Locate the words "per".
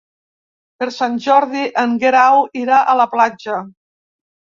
0.77-0.85